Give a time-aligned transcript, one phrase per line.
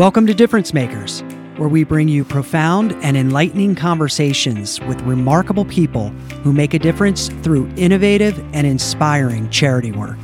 [0.00, 1.22] Welcome to Difference Makers,
[1.58, 6.08] where we bring you profound and enlightening conversations with remarkable people
[6.42, 10.16] who make a difference through innovative and inspiring charity work.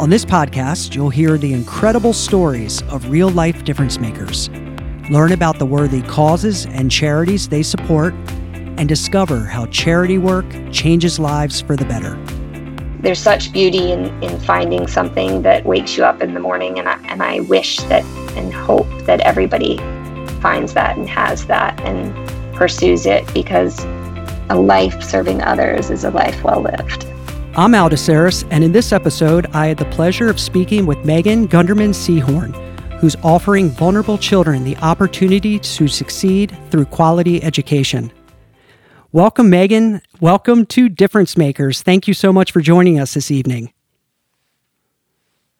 [0.00, 4.50] On this podcast, you'll hear the incredible stories of real life difference makers,
[5.12, 8.14] learn about the worthy causes and charities they support,
[8.52, 12.20] and discover how charity work changes lives for the better
[13.00, 16.88] there's such beauty in, in finding something that wakes you up in the morning and
[16.88, 18.02] I, and I wish that
[18.38, 19.76] and hope that everybody
[20.40, 22.14] finds that and has that and
[22.54, 23.84] pursues it because
[24.50, 27.06] a life serving others is a life well lived.
[27.56, 31.48] I'm Aldous Saris, and in this episode, I had the pleasure of speaking with Megan
[31.48, 32.52] Gunderman Seahorn,
[33.00, 38.12] who's offering vulnerable children the opportunity to succeed through quality education.
[39.10, 40.02] Welcome, Megan.
[40.20, 41.82] Welcome to Difference Makers.
[41.82, 43.72] Thank you so much for joining us this evening.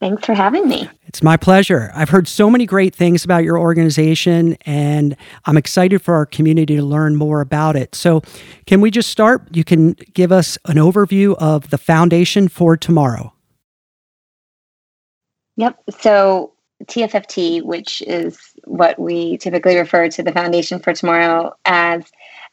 [0.01, 0.88] Thanks for having me.
[1.09, 1.91] It's my pleasure.
[1.93, 6.77] I've heard so many great things about your organization, and I'm excited for our community
[6.77, 7.97] to learn more about it.
[7.97, 8.22] So,
[8.67, 9.42] can we just start?
[9.50, 13.33] You can give us an overview of the Foundation for Tomorrow.
[15.56, 15.83] Yep.
[15.98, 16.53] So,
[16.84, 22.05] TFFT, which is what we typically refer to the Foundation for Tomorrow as,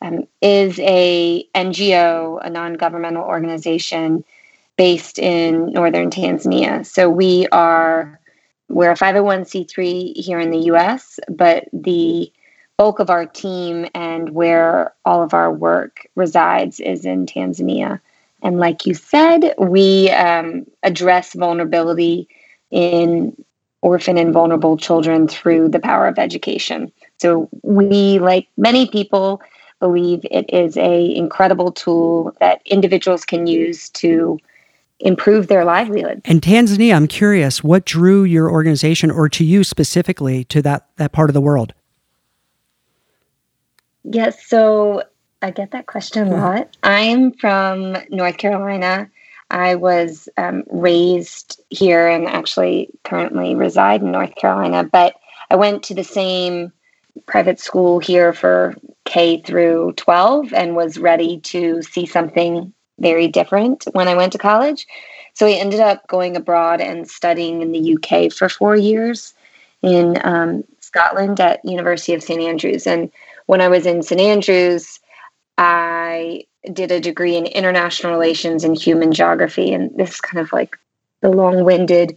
[0.02, 4.25] um, is a NGO, a non-governmental organization
[4.78, 6.86] based in northern Tanzania.
[6.86, 8.20] So we are
[8.68, 12.31] we're a 501c3 here in the US, but the
[12.78, 18.02] bulk of our team and where all of our work resides is in Tanzania.
[18.42, 22.28] And like you said, we um, address vulnerability
[22.72, 23.36] in
[23.81, 26.92] orphan and vulnerable children through the power of education.
[27.20, 29.42] So we, like many people,
[29.80, 34.40] believe it is a incredible tool that individuals can use to
[34.99, 36.21] improve their livelihood.
[36.25, 41.11] And Tanzania, I'm curious, what drew your organization or to you specifically to that that
[41.11, 41.73] part of the world?
[44.03, 45.03] Yes, so
[45.41, 46.78] I get that question a lot.
[46.84, 49.09] I'm from North Carolina.
[49.51, 55.16] I was um, raised here and actually currently reside in North Carolina, but
[55.50, 56.72] I went to the same
[57.25, 63.85] private school here for K through 12 and was ready to see something very different
[63.94, 64.88] when I went to college.
[65.33, 69.33] So I ended up going abroad and studying in the UK for four years
[69.81, 72.88] in um, Scotland at University of St Andrews.
[72.88, 73.11] And
[73.47, 75.00] when I was in St Andrews,
[75.57, 79.73] I did a degree in international relations and human geography.
[79.73, 80.78] And this is kind of like
[81.22, 82.16] the long-winded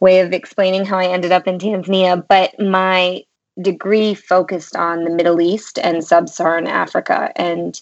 [0.00, 2.26] way of explaining how I ended up in Tanzania.
[2.26, 3.22] But my
[3.60, 7.30] degree focused on the Middle East and sub-Saharan Africa.
[7.36, 7.80] And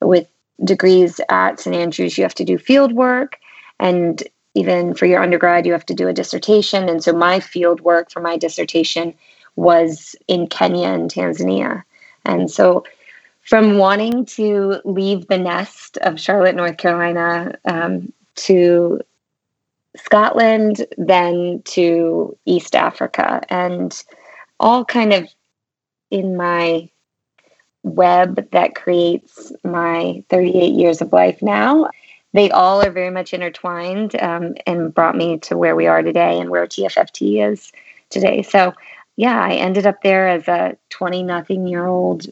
[0.00, 0.28] with
[0.64, 1.74] degrees at St.
[1.74, 3.38] Andrews, you have to do field work.
[3.78, 4.22] And
[4.54, 6.88] even for your undergrad, you have to do a dissertation.
[6.88, 9.14] And so my field work for my dissertation
[9.56, 11.84] was in Kenya and Tanzania.
[12.24, 12.84] And so
[13.42, 19.00] from wanting to leave the nest of Charlotte, North Carolina, um, to
[19.96, 24.04] Scotland, then to East Africa, and
[24.60, 25.28] all kind of
[26.10, 26.88] in my
[27.82, 31.90] web that creates my 38 years of life now.
[32.32, 36.38] They all are very much intertwined um, and brought me to where we are today
[36.38, 37.72] and where TFFT is
[38.10, 38.42] today.
[38.42, 38.74] So,
[39.16, 42.26] yeah, I ended up there as a 20 nothing year old,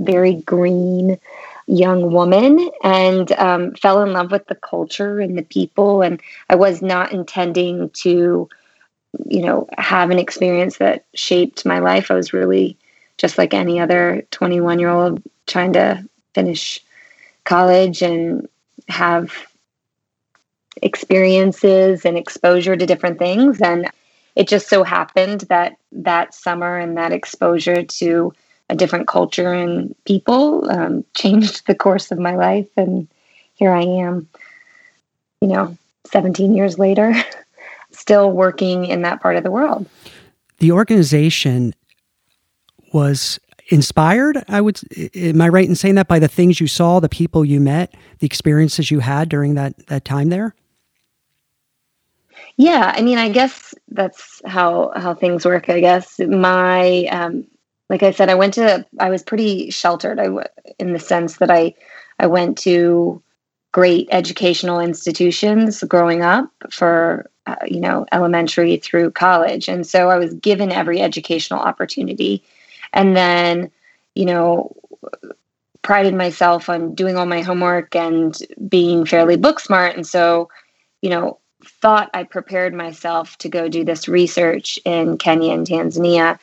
[0.00, 1.18] very green
[1.66, 6.02] young woman and um, fell in love with the culture and the people.
[6.02, 8.48] And I was not intending to,
[9.26, 12.10] you know, have an experience that shaped my life.
[12.10, 12.76] I was really
[13.18, 16.04] just like any other 21 year old trying to
[16.34, 16.82] finish
[17.44, 18.48] college and
[18.88, 19.32] have
[20.82, 23.60] experiences and exposure to different things.
[23.60, 23.90] And
[24.34, 28.32] it just so happened that that summer and that exposure to
[28.70, 32.68] a different culture and people um, changed the course of my life.
[32.76, 33.08] And
[33.54, 34.28] here I am,
[35.40, 35.76] you know,
[36.10, 37.14] 17 years later,
[37.90, 39.86] still working in that part of the world.
[40.58, 41.74] The organization
[42.94, 43.38] was
[43.68, 44.78] inspired i would
[45.14, 47.94] am i right in saying that by the things you saw the people you met
[48.18, 50.54] the experiences you had during that that time there?
[52.56, 56.18] Yeah i mean i guess that's how how things work i guess.
[56.20, 57.46] My um
[57.88, 60.20] like i said i went to i was pretty sheltered.
[60.20, 60.28] I
[60.78, 61.74] in the sense that i
[62.18, 63.22] i went to
[63.72, 69.68] great educational institutions growing up for uh, you know elementary through college.
[69.68, 72.42] And so i was given every educational opportunity
[72.94, 73.70] and then
[74.14, 74.74] you know
[75.82, 78.38] prided myself on doing all my homework and
[78.68, 80.48] being fairly book smart and so
[81.02, 86.38] you know thought i prepared myself to go do this research in kenya and tanzania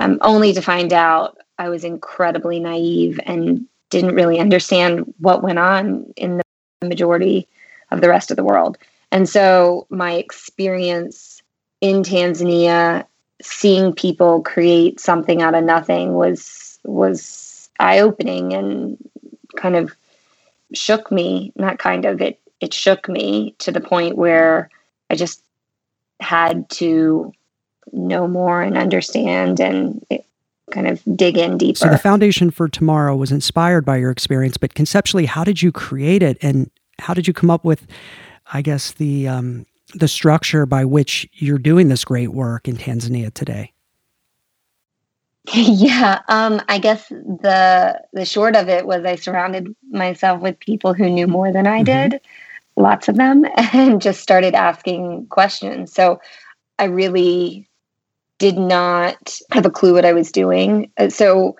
[0.00, 5.58] um, only to find out I was incredibly naive and didn't really understand what went
[5.58, 7.46] on in the majority
[7.90, 8.78] of the rest of the world.
[9.12, 11.42] And so my experience
[11.82, 13.04] in Tanzania
[13.40, 18.96] seeing people create something out of nothing was was eye-opening and
[19.56, 19.92] kind of
[20.72, 24.68] shook me, not kind of it it shook me to the point where
[25.08, 25.42] I just
[26.20, 27.32] had to
[27.92, 30.24] know more and understand and it,
[30.70, 31.78] kind of dig in deeper.
[31.78, 35.72] So the Foundation for Tomorrow was inspired by your experience, but conceptually, how did you
[35.72, 37.86] create it, and how did you come up with,
[38.52, 43.32] I guess the um, the structure by which you're doing this great work in Tanzania
[43.32, 43.72] today?
[45.52, 50.92] Yeah, um, I guess the the short of it was I surrounded myself with people
[50.92, 52.10] who knew more than I mm-hmm.
[52.10, 52.20] did,
[52.76, 55.92] lots of them, and just started asking questions.
[55.92, 56.20] So
[56.78, 57.68] I really
[58.38, 60.90] did not have a clue what I was doing.
[60.98, 61.56] Uh, so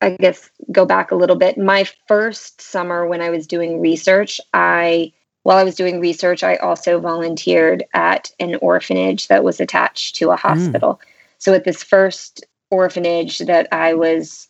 [0.00, 1.56] I guess go back a little bit.
[1.56, 5.12] My first summer when I was doing research, I
[5.44, 10.30] while I was doing research, I also volunteered at an orphanage that was attached to
[10.30, 10.48] a hmm.
[10.48, 10.94] hospital.
[10.94, 11.06] Mm.
[11.38, 14.48] So at this first orphanage that I was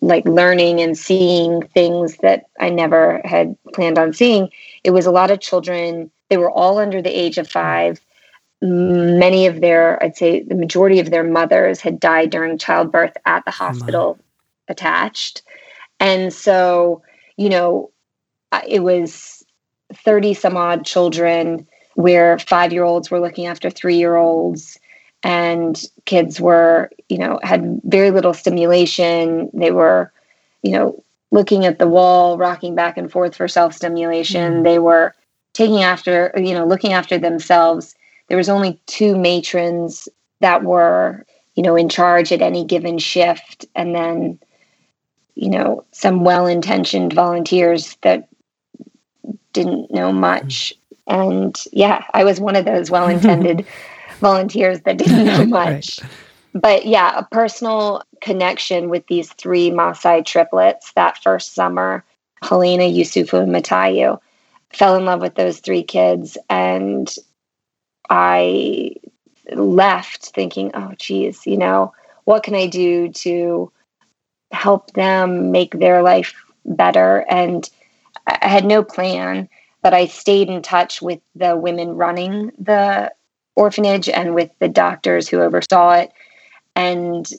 [0.00, 4.50] like learning and seeing things that I never had planned on seeing,
[4.84, 6.10] it was a lot of children.
[6.28, 8.00] They were all under the age of five
[8.64, 13.44] many of their, I'd say the majority of their mothers had died during childbirth at
[13.44, 14.18] the hospital
[14.68, 15.42] attached.
[16.00, 17.02] And so,
[17.36, 17.90] you know,
[18.66, 19.43] it was
[19.98, 24.78] 30 some odd children where five year olds were looking after three year olds
[25.22, 29.50] and kids were, you know, had very little stimulation.
[29.54, 30.12] They were,
[30.62, 34.60] you know, looking at the wall, rocking back and forth for self stimulation.
[34.60, 34.64] Mm.
[34.64, 35.14] They were
[35.54, 37.94] taking after, you know, looking after themselves
[38.28, 40.08] there was only two matrons
[40.40, 41.24] that were
[41.54, 44.38] you know in charge at any given shift and then
[45.34, 48.28] you know some well-intentioned volunteers that
[49.52, 50.20] didn't know mm-hmm.
[50.20, 50.74] much
[51.06, 53.66] and yeah i was one of those well-intended
[54.20, 56.10] volunteers that didn't know much right.
[56.54, 62.04] but yeah a personal connection with these three Maasai triplets that first summer
[62.44, 64.20] Helena, Yusufu, and Matayu
[64.72, 67.12] fell in love with those three kids and
[68.10, 68.92] I
[69.52, 71.92] left thinking, oh, geez, you know,
[72.24, 73.70] what can I do to
[74.52, 76.34] help them make their life
[76.64, 77.24] better?
[77.30, 77.68] And
[78.26, 79.48] I had no plan,
[79.82, 83.12] but I stayed in touch with the women running the
[83.56, 86.12] orphanage and with the doctors who oversaw it
[86.74, 87.30] and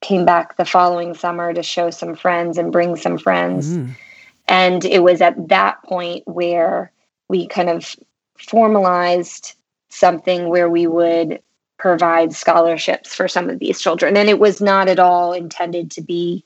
[0.00, 3.68] came back the following summer to show some friends and bring some friends.
[3.68, 3.92] Mm-hmm.
[4.46, 6.92] And it was at that point where
[7.28, 7.96] we kind of
[8.38, 9.54] formalized
[9.90, 11.42] something where we would
[11.78, 14.16] provide scholarships for some of these children.
[14.16, 16.44] And it was not at all intended to be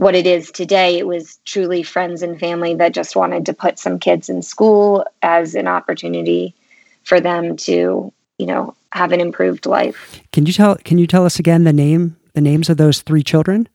[0.00, 0.96] what it is today.
[0.98, 5.04] It was truly friends and family that just wanted to put some kids in school
[5.20, 6.54] as an opportunity
[7.04, 10.18] for them to, you know, have an improved life.
[10.32, 13.22] Can you tell can you tell us again the name the names of those three
[13.22, 13.68] children?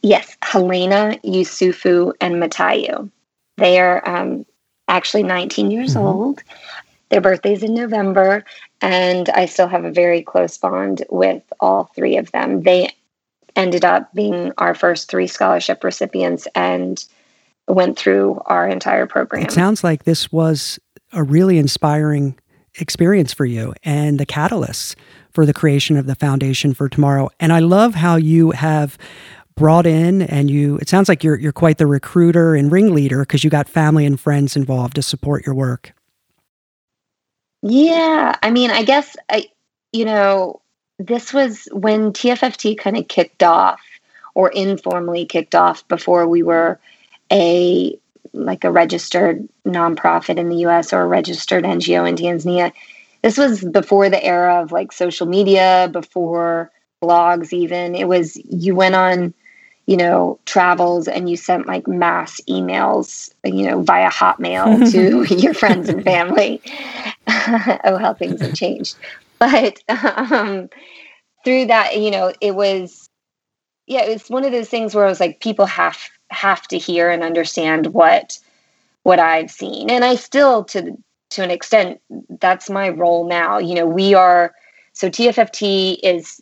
[0.00, 3.10] Yes, Helena, Yusufu, and Matayu.
[3.58, 4.46] They are um,
[4.88, 6.06] actually 19 years mm-hmm.
[6.06, 6.42] old.
[7.10, 8.44] Their birthday's in November,
[8.80, 12.62] and I still have a very close bond with all three of them.
[12.62, 12.90] They
[13.56, 17.04] ended up being our first three scholarship recipients and
[17.68, 19.42] went through our entire program.
[19.42, 20.78] It sounds like this was
[21.12, 22.38] a really inspiring
[22.78, 24.96] experience for you and the catalyst
[25.30, 27.30] for the creation of the Foundation for Tomorrow.
[27.40, 28.98] And I love how you have
[29.56, 33.42] brought in and you it sounds like you're you're quite the recruiter and ringleader because
[33.42, 35.94] you got family and friends involved to support your work.
[37.62, 39.48] Yeah, I mean, I guess I,
[39.92, 40.60] you know,
[40.98, 43.80] this was when TFFT kind of kicked off,
[44.34, 46.78] or informally kicked off before we were
[47.32, 47.98] a
[48.32, 50.92] like a registered nonprofit in the U.S.
[50.92, 52.72] or a registered NGO in Tanzania.
[53.22, 56.70] This was before the era of like social media, before
[57.02, 57.52] blogs.
[57.52, 59.32] Even it was you went on
[59.86, 64.90] you know, travels and you sent like mass emails, you know, via Hotmail
[65.28, 66.60] to your friends and family.
[67.28, 68.96] oh, how things have changed.
[69.38, 70.70] But um,
[71.44, 73.10] through that, you know, it was,
[73.86, 75.98] yeah, it was one of those things where I was like, people have
[76.30, 78.38] have to hear and understand what
[79.02, 80.96] what I've seen, and I still, to
[81.30, 82.00] to an extent,
[82.40, 83.58] that's my role now.
[83.58, 84.54] You know, we are
[84.92, 86.40] so TFFT is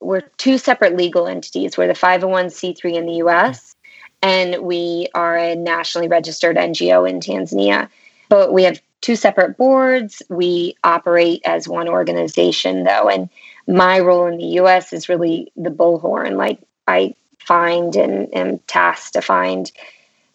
[0.00, 1.76] we're two separate legal entities.
[1.76, 3.74] We're the 501c3 in the US,
[4.22, 7.88] and we are a nationally registered NGO in Tanzania.
[8.28, 10.22] But we have two separate boards.
[10.28, 13.08] We operate as one organization, though.
[13.08, 13.28] And
[13.66, 16.36] my role in the US is really the bullhorn.
[16.36, 19.70] Like, I find and am tasked to find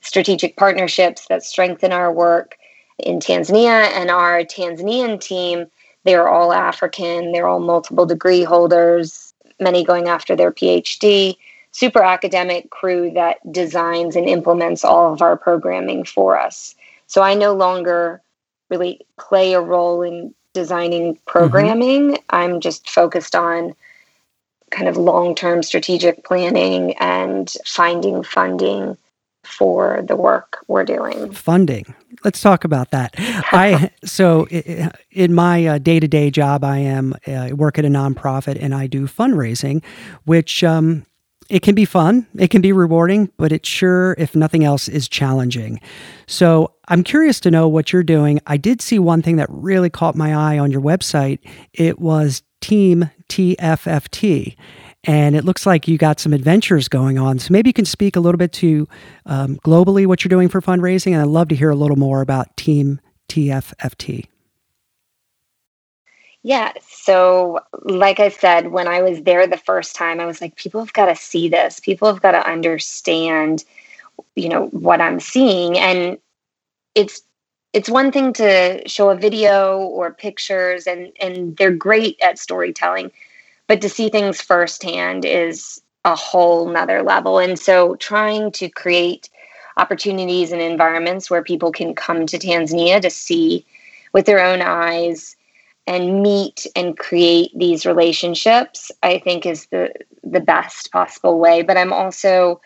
[0.01, 2.57] strategic partnerships that strengthen our work
[2.99, 3.91] in Tanzania.
[3.91, 5.67] And our Tanzanian team,
[6.03, 11.35] they're all African, they're all multiple degree holders, many going after their PhD.
[11.71, 16.75] Super academic crew that designs and implements all of our programming for us.
[17.07, 18.22] So I no longer
[18.73, 22.11] really play a role in designing programming.
[22.11, 22.23] Mm-hmm.
[22.29, 23.73] I'm just focused on
[24.71, 28.97] kind of long term strategic planning and finding funding
[29.43, 31.31] for the work we're doing.
[31.31, 31.93] Funding.
[32.23, 33.13] Let's talk about that.
[33.17, 34.47] I so
[35.11, 38.87] in my day to day job, I am uh, work at a nonprofit and I
[38.87, 39.83] do fundraising,
[40.25, 41.05] which um,
[41.49, 45.07] it can be fun, it can be rewarding, but it sure, if nothing else, is
[45.07, 45.79] challenging.
[46.27, 48.39] So I'm curious to know what you're doing.
[48.47, 51.39] I did see one thing that really caught my eye on your website.
[51.73, 54.55] It was Team TFFT.
[55.05, 57.37] And it looks like you got some adventures going on.
[57.37, 58.87] So maybe you can speak a little bit to
[59.25, 61.11] um, globally what you're doing for fundraising.
[61.11, 64.27] And I'd love to hear a little more about Team TFFT.
[66.43, 66.73] Yeah.
[66.87, 70.81] So, like I said, when I was there the first time, I was like, people
[70.81, 71.79] have got to see this.
[71.79, 73.63] People have got to understand,
[74.35, 75.77] you know, what I'm seeing.
[75.77, 76.17] And
[76.95, 77.21] it's
[77.73, 83.11] it's one thing to show a video or pictures and and they're great at storytelling
[83.67, 89.29] but to see things firsthand is a whole nother level and so trying to create
[89.77, 93.65] opportunities and environments where people can come to tanzania to see
[94.13, 95.35] with their own eyes
[95.85, 99.93] and meet and create these relationships i think is the
[100.25, 101.61] the best possible way.
[101.61, 102.61] But i'm also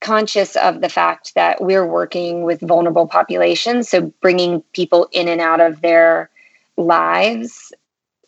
[0.00, 5.40] conscious of the fact that we're working with vulnerable populations so bringing people in and
[5.40, 6.30] out of their
[6.76, 7.72] lives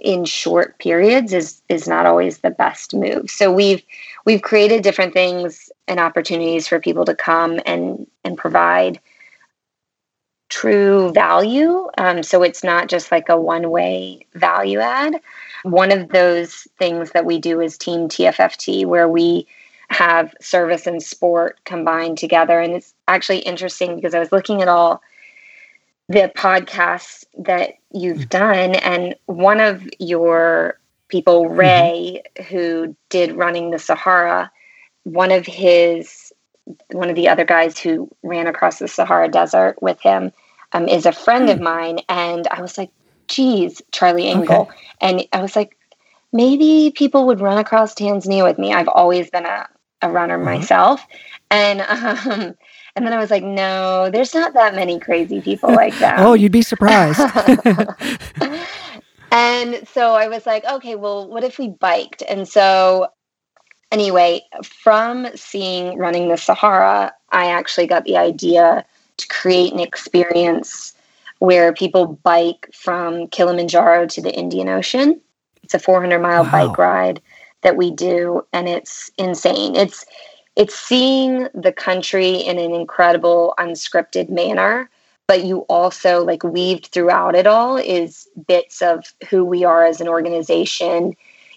[0.02, 3.30] in short periods is is not always the best move.
[3.30, 3.82] So we've
[4.24, 9.00] we've created different things and opportunities for people to come and and provide
[10.52, 11.88] true value.
[11.96, 15.18] Um, so it's not just like a one way value add.
[15.62, 19.46] One of those things that we do is Team TFFT, where we
[19.88, 22.60] have service and sport combined together.
[22.60, 25.00] And it's actually interesting because I was looking at all
[26.08, 28.28] the podcasts that you've mm-hmm.
[28.28, 30.78] done, and one of your
[31.08, 31.56] people, mm-hmm.
[31.58, 32.54] Ray, mm-hmm.
[32.54, 34.50] who did Running the Sahara,
[35.04, 36.30] one of his
[36.92, 40.32] one of the other guys who ran across the Sahara Desert with him
[40.72, 41.64] um, is a friend of hmm.
[41.64, 41.98] mine.
[42.08, 42.90] And I was like,
[43.28, 44.62] geez, Charlie Engle.
[44.62, 44.76] Okay.
[45.00, 45.76] And I was like,
[46.32, 48.72] maybe people would run across Tanzania with me.
[48.72, 49.68] I've always been a,
[50.02, 50.44] a runner mm-hmm.
[50.46, 51.06] myself.
[51.50, 52.54] And um,
[52.94, 56.18] and then I was like, no, there's not that many crazy people like that.
[56.18, 57.20] oh, you'd be surprised.
[59.30, 62.22] and so I was like, okay, well, what if we biked?
[62.28, 63.08] And so
[63.90, 68.84] anyway, from seeing running the Sahara, I actually got the idea
[69.18, 70.94] to create an experience
[71.38, 75.20] where people bike from Kilimanjaro to the Indian Ocean.
[75.62, 76.50] It's a 400 mile wow.
[76.50, 77.20] bike ride
[77.62, 79.76] that we do, and it's insane.
[79.76, 80.04] It's
[80.56, 84.90] it's seeing the country in an incredible unscripted manner
[85.26, 90.00] but you also like weaved throughout it all is bits of who we are as
[90.00, 91.14] an organization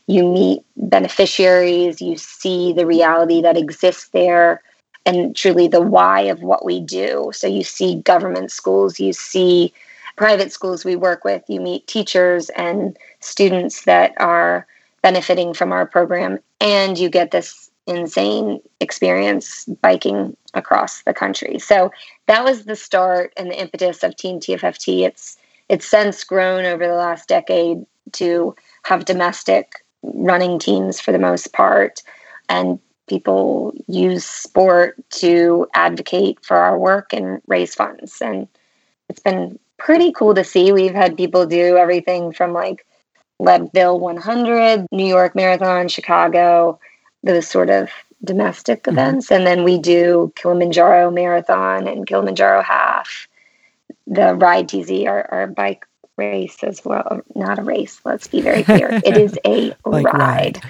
[0.08, 4.62] you meet beneficiaries you see the reality that exists there
[5.06, 7.32] and truly the why of what we do.
[7.34, 9.74] So you see government schools, you see
[10.16, 14.66] private schools we work with, you meet teachers and students that are
[15.02, 21.60] benefiting from our program, and you get this insane experience biking across the country.
[21.60, 21.92] So
[22.28, 25.06] that was the start and the impetus of Team TFFT.
[25.06, 31.20] It's it's since grown over the last decade to have domestic running teams for the
[31.20, 32.04] most part
[32.50, 38.22] and people use sport to advocate for our work and raise funds.
[38.22, 38.48] And
[39.10, 40.72] it's been pretty cool to see.
[40.72, 42.86] We've had people do everything from like
[43.40, 46.80] Leadville 100, New York Marathon, Chicago,
[47.24, 47.90] those sort of
[48.24, 48.98] domestic mm-hmm.
[48.98, 49.32] events.
[49.32, 53.28] And then we do Kilimanjaro Marathon and Kilimanjaro Half,
[54.08, 55.86] the Ride TZ, our, our bike
[56.18, 57.22] race as well.
[57.36, 58.90] Not a race, let's be very clear.
[59.06, 60.06] it is a ride.
[60.06, 60.62] ride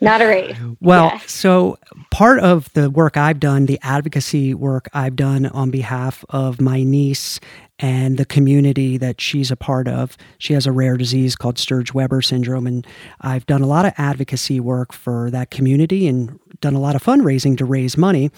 [0.00, 0.56] not a race.
[0.80, 1.78] Well, so
[2.10, 6.82] part of the work I've done, the advocacy work I've done on behalf of my
[6.82, 7.38] niece
[7.78, 10.16] and the community that she's a part of.
[10.38, 12.66] She has a rare disease called Sturge Weber syndrome.
[12.66, 12.86] And
[13.20, 17.02] I've done a lot of advocacy work for that community and done a lot of
[17.02, 18.30] fundraising to raise money.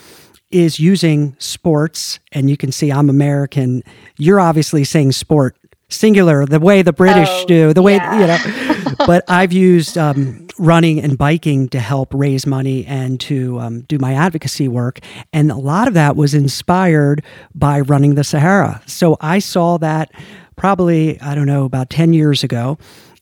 [0.50, 3.82] Is using sports, and you can see I'm American.
[4.18, 5.56] You're obviously saying sport
[5.88, 8.20] singular, the way the British oh, do, the way, yeah.
[8.20, 8.68] you know.
[8.98, 13.98] but I've used um, running and biking to help raise money and to um, do
[13.98, 15.00] my advocacy work.
[15.32, 17.22] And a lot of that was inspired
[17.54, 18.82] by running the Sahara.
[18.86, 20.10] So I saw that
[20.56, 22.78] probably, I don't know, about 10 years ago.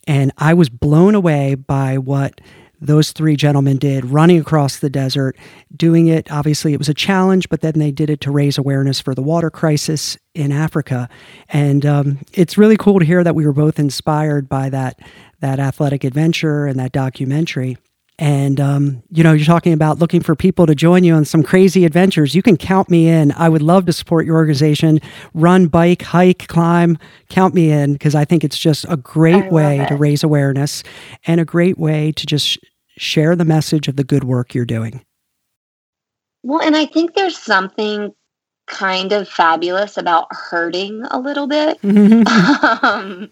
[0.06, 2.40] And I was blown away by what
[2.80, 5.36] those three gentlemen did running across the desert,
[5.76, 6.30] doing it.
[6.30, 9.22] Obviously, it was a challenge, but then they did it to raise awareness for the
[9.22, 11.08] water crisis in Africa.
[11.48, 15.00] And um, it's really cool to hear that we were both inspired by that
[15.40, 17.78] that athletic adventure and that documentary.
[18.20, 21.42] And, um, you know, you're talking about looking for people to join you on some
[21.42, 22.34] crazy adventures.
[22.34, 23.32] You can count me in.
[23.32, 25.00] I would love to support your organization.
[25.32, 26.98] Run, bike, hike, climb.
[27.30, 30.82] Count me in because I think it's just a great way to raise awareness
[31.26, 32.58] and a great way to just
[32.98, 35.02] share the message of the good work you're doing.
[36.42, 38.14] Well, and I think there's something
[38.66, 41.82] kind of fabulous about hurting a little bit.
[41.84, 43.30] um,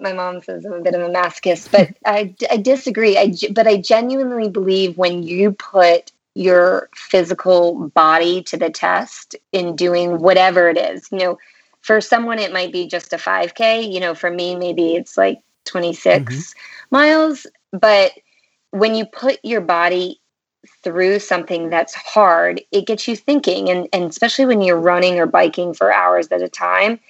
[0.00, 3.16] my mom says I'm a bit of a masochist, but I, I disagree.
[3.16, 9.74] I, but I genuinely believe when you put your physical body to the test in
[9.74, 11.38] doing whatever it is, you know,
[11.80, 13.90] for someone it might be just a 5K.
[13.90, 16.94] You know, for me, maybe it's like 26 mm-hmm.
[16.94, 17.46] miles.
[17.72, 18.12] But
[18.70, 20.20] when you put your body
[20.82, 23.70] through something that's hard, it gets you thinking.
[23.70, 27.00] And, and especially when you're running or biking for hours at a time,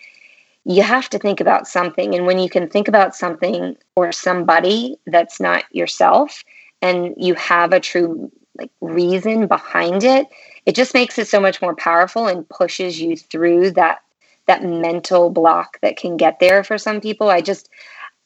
[0.66, 2.14] you have to think about something.
[2.14, 6.42] And when you can think about something or somebody that's not yourself
[6.82, 10.26] and you have a true like reason behind it,
[10.64, 13.98] it just makes it so much more powerful and pushes you through that
[14.46, 17.30] that mental block that can get there for some people.
[17.30, 17.68] I just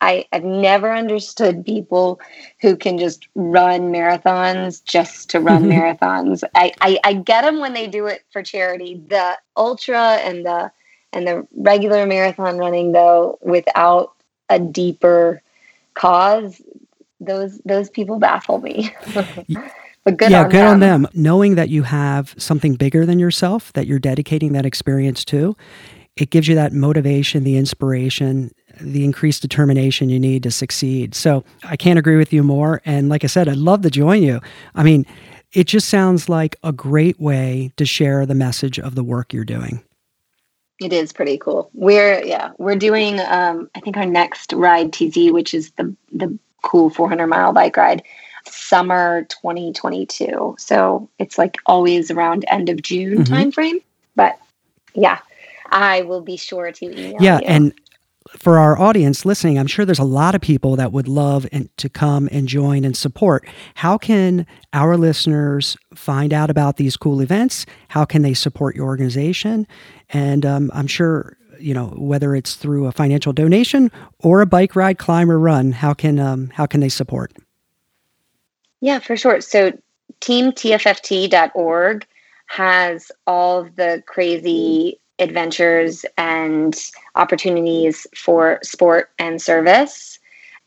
[0.00, 2.20] I, I've never understood people
[2.62, 6.42] who can just run marathons just to run marathons.
[6.54, 9.02] I, I, I get them when they do it for charity.
[9.08, 10.72] The ultra and the
[11.12, 14.12] and the regular marathon running though without
[14.48, 15.42] a deeper
[15.94, 16.62] cause
[17.20, 18.94] those those people baffle me.
[20.02, 20.72] But good yeah on good them.
[20.72, 21.06] on them.
[21.12, 25.54] Knowing that you have something bigger than yourself that you're dedicating that experience to
[26.16, 31.14] it gives you that motivation the inspiration the increased determination you need to succeed.
[31.14, 32.80] So i can't agree with you more.
[32.86, 34.40] And like i said i'd love to join you.
[34.74, 35.04] I mean
[35.52, 39.44] it just sounds like a great way to share the message of the work you're
[39.44, 39.82] doing
[40.80, 41.70] it is pretty cool.
[41.74, 46.36] We're yeah, we're doing um I think our next ride TZ, which is the the
[46.62, 48.02] cool 400 mile bike ride,
[48.46, 50.56] summer 2022.
[50.58, 53.32] So it's like always around end of June mm-hmm.
[53.32, 53.82] timeframe.
[54.16, 54.38] But
[54.94, 55.18] yeah,
[55.70, 57.16] I will be sure to email.
[57.20, 57.46] Yeah, you.
[57.46, 57.74] and
[58.28, 61.74] for our audience listening, I'm sure there's a lot of people that would love and
[61.78, 63.46] to come and join and support.
[63.74, 67.66] How can our listeners find out about these cool events?
[67.88, 69.66] How can they support your organization?
[70.12, 74.74] And um, I'm sure you know whether it's through a financial donation or a bike
[74.74, 75.72] ride, climb, or run.
[75.72, 77.32] How can um, how can they support?
[78.80, 79.40] Yeah, for sure.
[79.40, 79.72] So
[80.20, 82.06] teamtfft.org
[82.46, 86.76] has all the crazy adventures and
[87.14, 90.18] opportunities for sport and service.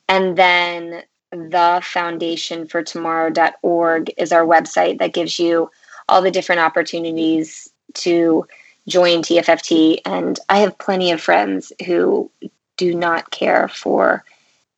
[0.07, 5.69] And then the foundation for tomorrow.org is our website that gives you
[6.07, 8.45] all the different opportunities to
[8.87, 9.99] join TFFT.
[10.05, 12.29] And I have plenty of friends who
[12.77, 14.23] do not care for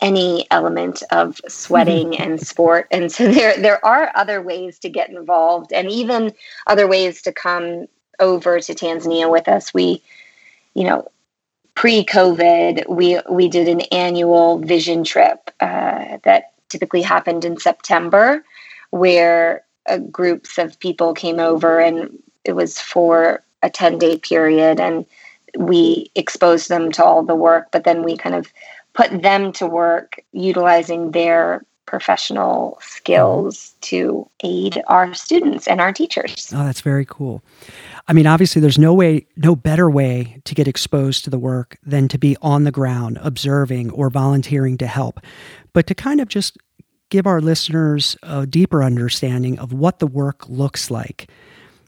[0.01, 2.87] any element of sweating and sport.
[2.91, 6.33] And so there there are other ways to get involved and even
[6.67, 7.87] other ways to come
[8.19, 9.73] over to Tanzania with us.
[9.73, 10.01] We,
[10.73, 11.07] you know,
[11.75, 18.43] pre-COVID, we we did an annual vision trip uh, that typically happened in September,
[18.91, 24.79] where uh, groups of people came over, and it was for a ten day period,
[24.79, 25.05] and
[25.57, 28.51] we exposed them to all the work, but then we kind of
[28.93, 36.51] put them to work utilizing their professional skills to aid our students and our teachers.
[36.53, 37.43] Oh, that's very cool.
[38.07, 41.77] I mean, obviously, there's no way, no better way to get exposed to the work
[41.83, 45.19] than to be on the ground, observing or volunteering to help.
[45.73, 46.57] But to kind of just
[47.09, 51.29] give our listeners a deeper understanding of what the work looks like.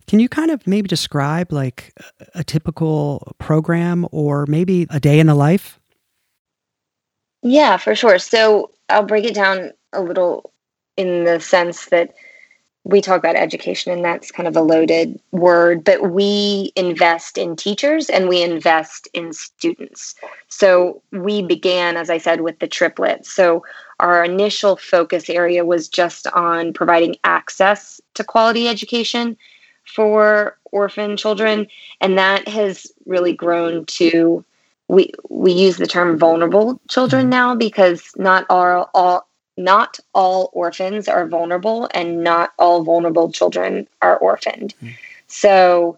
[0.08, 1.94] Can you kind of maybe describe like
[2.34, 5.80] a typical program or maybe a day in the life?
[7.44, 8.18] Yeah, for sure.
[8.18, 10.52] So I'll break it down a little
[10.96, 12.14] in the sense that
[12.86, 17.58] we talk about education and that's kind of a loaded word, but we invest in
[17.58, 20.16] teachers and we invest in students.
[20.48, 23.30] So we began, as I said, with the triplets.
[23.30, 23.66] So
[24.00, 29.36] our initial focus area was just on providing access to quality education
[29.88, 31.68] for orphan children.
[32.02, 34.44] And that has really grown to
[34.90, 37.32] we we use the term vulnerable children mm-hmm.
[37.32, 43.88] now because not all all not all orphans are vulnerable and not all vulnerable children
[44.02, 44.74] are orphaned.
[44.78, 44.94] Mm-hmm.
[45.28, 45.98] So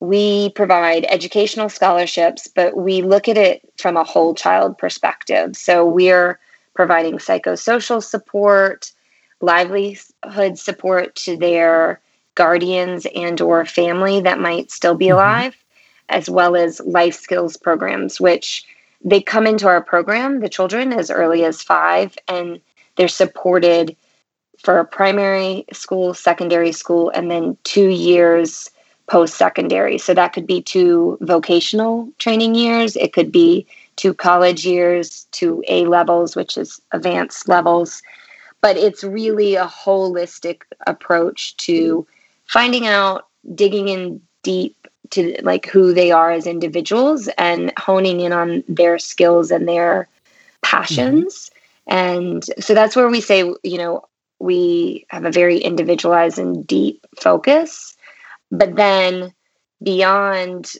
[0.00, 5.56] we provide educational scholarships, but we look at it from a whole child perspective.
[5.56, 6.38] So we're
[6.74, 8.92] providing psychosocial support,
[9.40, 12.00] livelihood support to their
[12.34, 15.14] guardians and or family that might still be mm-hmm.
[15.14, 15.56] alive
[16.10, 18.64] as well as life skills programs, which
[19.02, 22.60] they come into our program, the children, as early as five, and
[22.96, 23.96] they're supported
[24.58, 28.70] for primary school, secondary school, and then two years
[29.06, 29.96] post secondary.
[29.98, 33.66] So that could be two vocational training years, it could be
[33.96, 38.02] two college years, two A levels, which is advanced levels.
[38.60, 42.06] But it's really a holistic approach to
[42.50, 44.76] finding out, digging in deep
[45.10, 50.08] to like who they are as individuals and honing in on their skills and their
[50.62, 51.50] passions.
[51.88, 51.96] Mm-hmm.
[51.96, 54.04] And so that's where we say, you know,
[54.40, 57.96] we have a very individualized and deep focus.
[58.50, 59.32] But then
[59.82, 60.72] beyond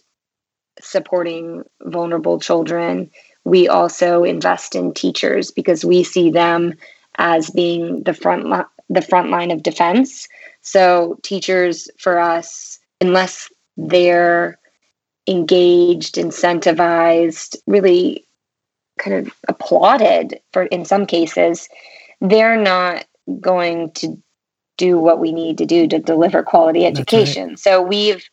[0.80, 3.10] supporting vulnerable children,
[3.44, 6.74] we also invest in teachers because we see them
[7.18, 10.28] as being the front li- the front line of defense.
[10.62, 14.58] So teachers for us, unless they're
[15.26, 18.26] engaged, incentivized, really
[18.98, 21.68] kind of applauded for in some cases,
[22.20, 23.06] they're not
[23.40, 24.16] going to
[24.76, 27.50] do what we need to do to deliver quality education.
[27.50, 27.58] Right.
[27.58, 28.28] So we've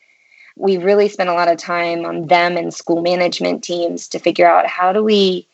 [0.56, 4.48] we've really spent a lot of time on them and school management teams to figure
[4.48, 5.48] out how do we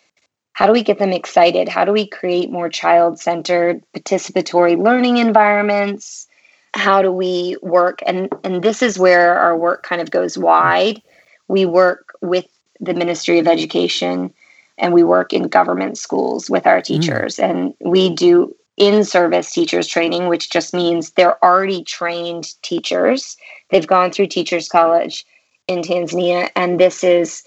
[0.54, 1.68] how do we get them excited?
[1.68, 6.28] How do we create more child-centered participatory learning environments?
[6.74, 11.02] How do we work and and this is where our work kind of goes wide
[11.48, 12.48] we work with
[12.80, 14.34] the ministry of education
[14.78, 16.84] and we work in government schools with our mm.
[16.84, 17.50] teachers mm.
[17.50, 23.38] and we do in service teachers training which just means they're already trained teachers
[23.70, 25.26] they've gone through teachers college
[25.68, 27.44] in tanzania and this is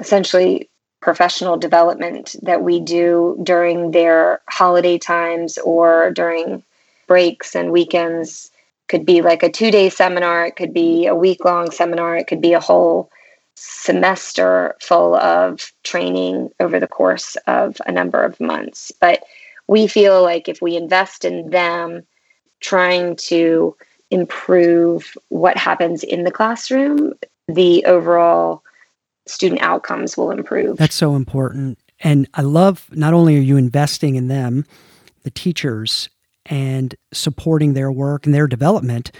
[0.00, 0.68] essentially
[1.00, 6.62] professional development that we do during their holiday times or during
[7.08, 8.52] breaks and weekends.
[8.88, 12.26] Could be like a two day seminar it could be a week long seminar it
[12.26, 13.10] could be a whole
[13.56, 18.92] semester full of training over the course of a number of months.
[19.00, 19.24] But
[19.66, 22.06] we feel like if we invest in them
[22.60, 23.76] trying to
[24.10, 27.12] improve what happens in the classroom
[27.48, 28.62] the overall
[29.26, 30.76] student outcomes will improve.
[30.76, 31.78] That's so important.
[32.00, 34.64] And i love not only are you investing in them
[35.24, 36.08] the teachers
[36.46, 39.10] and supporting their work and their development,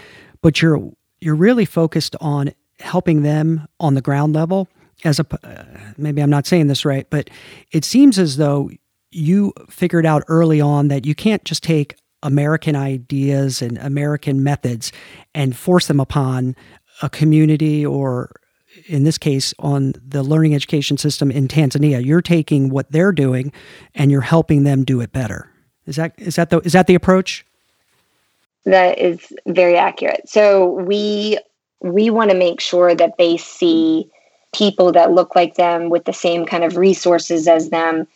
[0.41, 4.69] but you're you're really focused on helping them on the ground level
[5.03, 5.63] as a uh,
[5.97, 7.29] maybe I'm not saying this right, but
[7.71, 8.69] it seems as though
[9.11, 14.91] you figured out early on that you can't just take American ideas and American methods
[15.33, 16.55] and force them upon
[17.01, 18.31] a community or
[18.87, 22.03] in this case on the learning education system in Tanzania.
[22.03, 23.51] You're taking what they're doing
[23.95, 25.48] and you're helping them do it better.
[25.89, 27.43] Is that is that the is that the approach?
[28.65, 30.29] That is very accurate.
[30.29, 31.39] So we
[31.81, 34.07] we want to make sure that they see
[34.53, 38.07] people that look like them with the same kind of resources as them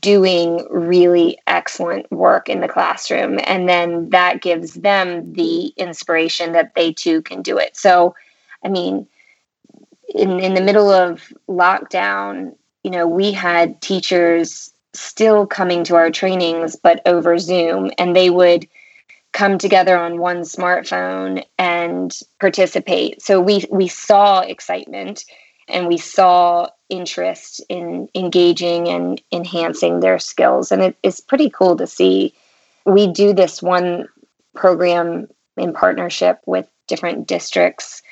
[0.00, 6.74] doing really excellent work in the classroom and then that gives them the inspiration that
[6.74, 8.14] they too can do it so
[8.64, 9.06] i mean
[10.14, 16.10] in in the middle of lockdown you know we had teachers still coming to our
[16.10, 18.66] trainings, but over Zoom, and they would
[19.32, 23.20] come together on one smartphone and participate.
[23.20, 25.24] So we we saw excitement
[25.68, 31.76] and we saw interest in engaging and enhancing their skills, and it is pretty cool
[31.76, 32.32] to see.
[32.86, 34.08] We do this one
[34.54, 38.02] program in partnership with different districts,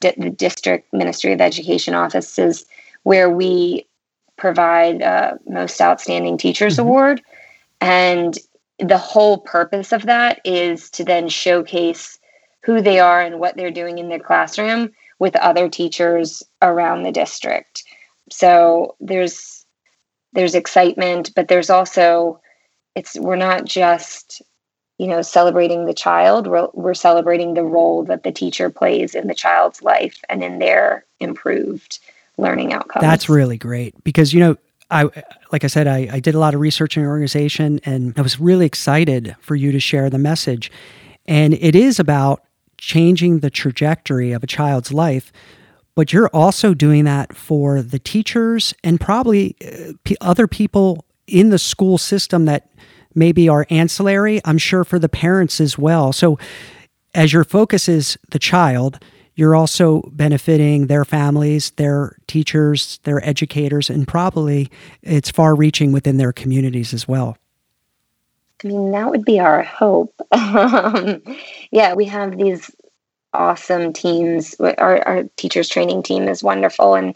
[0.00, 2.64] the district Ministry of Education offices,
[3.04, 3.86] where we
[4.42, 6.88] provide a most outstanding teachers mm-hmm.
[6.88, 7.22] award.
[7.80, 8.36] And
[8.80, 12.18] the whole purpose of that is to then showcase
[12.64, 17.12] who they are and what they're doing in their classroom with other teachers around the
[17.12, 17.84] district.
[18.30, 19.64] So there's
[20.32, 22.40] there's excitement but there's also
[22.96, 24.42] it's we're not just
[24.98, 26.48] you know celebrating the child.
[26.48, 30.58] We're, we're celebrating the role that the teacher plays in the child's life and in
[30.58, 32.00] their improved
[32.38, 33.02] learning outcomes.
[33.02, 34.56] That's really great because, you know,
[34.90, 35.04] I,
[35.52, 38.22] like I said, I, I did a lot of research in your organization and I
[38.22, 40.70] was really excited for you to share the message.
[41.26, 42.42] And it is about
[42.78, 45.32] changing the trajectory of a child's life,
[45.94, 51.58] but you're also doing that for the teachers and probably uh, other people in the
[51.58, 52.70] school system that
[53.14, 54.40] maybe are ancillary.
[54.44, 56.12] I'm sure for the parents as well.
[56.12, 56.38] So,
[57.14, 58.98] as your focus is the child,
[59.34, 64.70] you're also benefiting their families, their teachers, their educators, and probably
[65.02, 67.36] it's far reaching within their communities as well.
[68.64, 70.14] I mean, that would be our hope.
[70.32, 71.22] Um,
[71.70, 72.70] yeah, we have these
[73.32, 74.54] awesome teams.
[74.60, 77.14] Our, our teachers training team is wonderful, and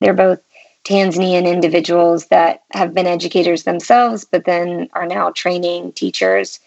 [0.00, 0.40] they're both
[0.84, 6.60] Tanzanian individuals that have been educators themselves, but then are now training teachers,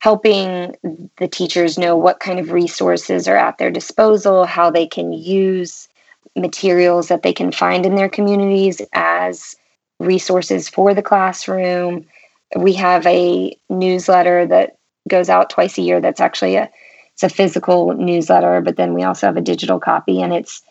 [0.00, 0.74] helping
[1.18, 5.88] the teachers know what kind of resources are at their disposal, how they can use
[6.36, 9.56] materials that they can find in their communities as
[9.98, 12.06] resources for the classroom.
[12.56, 14.76] We have a newsletter that
[15.08, 16.70] goes out twice a year that's actually a
[17.14, 20.62] it's a physical newsletter, but then we also have a digital copy, and it's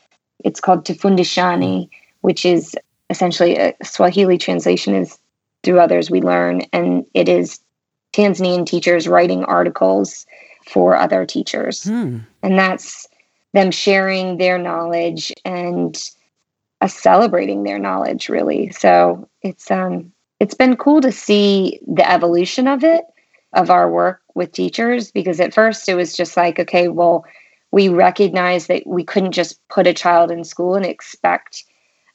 [0.45, 1.89] it's called Tufundishani,
[2.21, 2.73] which is
[3.09, 5.19] essentially a Swahili translation is
[5.63, 7.59] through others we learn, and it is
[8.13, 10.25] Tanzanian teachers writing articles
[10.67, 12.19] for other teachers, hmm.
[12.43, 13.07] and that's
[13.53, 16.01] them sharing their knowledge and
[16.81, 18.29] uh, celebrating their knowledge.
[18.29, 23.05] Really, so it's um it's been cool to see the evolution of it
[23.53, 27.25] of our work with teachers because at first it was just like, okay, well,
[27.71, 31.63] we recognize that we couldn't just put a child in school and expect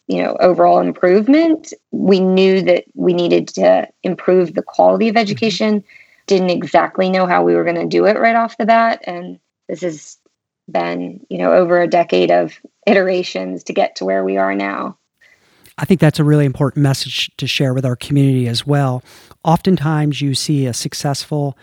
[0.08, 5.22] you know overall improvement we knew that we needed to improve the quality of mm-hmm.
[5.22, 5.84] education
[6.26, 9.38] didn't exactly know how we were going to do it right off the bat and
[9.68, 10.18] this has
[10.70, 14.96] been you know over a decade of iterations to get to where we are now
[15.78, 19.02] I think that's a really important message to share with our community as well.
[19.42, 21.56] Oftentimes, you see a successful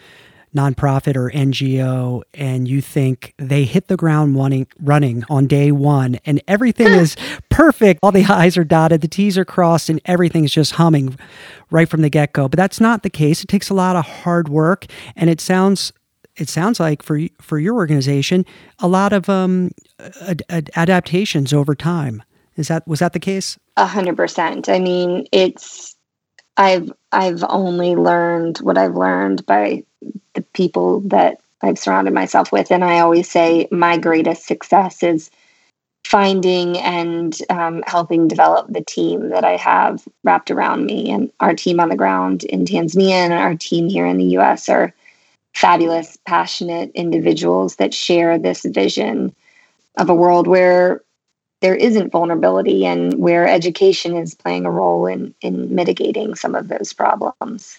[0.56, 6.20] nonprofit or NGO and you think they hit the ground running, running on day one
[6.26, 7.16] and everything is
[7.50, 8.00] perfect.
[8.02, 11.18] All the I's are dotted, the T's are crossed, and everything's just humming
[11.72, 12.48] right from the get go.
[12.48, 13.44] But that's not the case.
[13.44, 14.86] It takes a lot of hard work
[15.16, 15.94] and it sounds
[16.36, 18.46] it sounds like for for your organization
[18.80, 19.72] a lot of um,
[20.22, 22.24] ad- ad- adaptations over time.
[22.56, 23.58] Is that was that the case?
[23.78, 24.68] A hundred percent.
[24.70, 25.96] I mean, it's
[26.58, 29.84] I've I've only learned what I've learned by
[30.34, 35.30] the people that I've surrounded myself with, and I always say my greatest success is
[36.06, 41.12] finding and um, helping develop the team that I have wrapped around me.
[41.12, 44.70] And our team on the ground in Tanzania and our team here in the U.S.
[44.70, 44.94] are
[45.54, 49.36] fabulous, passionate individuals that share this vision
[49.98, 51.02] of a world where
[51.62, 56.70] there isn't vulnerability and where education is playing a role in, in mitigating some of
[56.70, 57.78] those problems.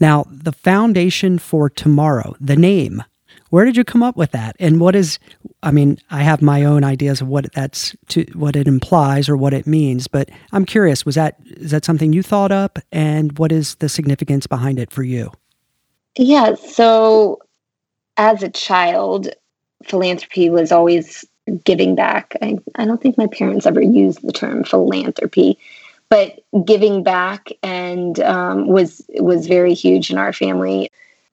[0.00, 3.02] Now, the Foundation for Tomorrow, the name,
[3.50, 4.56] where did you come up with that?
[4.58, 5.18] And what is,
[5.62, 9.36] I mean, I have my own ideas of what that's to, what it implies or
[9.36, 13.38] what it means, but I'm curious, was that, is that something you thought up and
[13.38, 15.32] what is the significance behind it for you?
[16.16, 16.54] Yeah.
[16.56, 17.38] So
[18.16, 19.28] as a child,
[19.84, 21.24] philanthropy was always
[21.64, 22.36] giving back.
[22.42, 25.58] I, I don't think my parents ever used the term philanthropy,
[26.10, 30.90] but giving back and um, was was very huge in our family.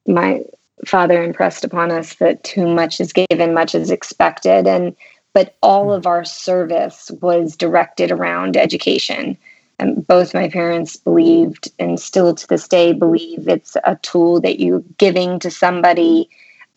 [0.08, 0.44] My
[0.86, 4.96] father impressed upon us that too much is given, much is expected, and
[5.34, 9.38] but all of our service was directed around education.
[9.78, 14.62] And both my parents believed, and still to this day believe, it's a tool that
[14.62, 16.30] you're giving to somebody.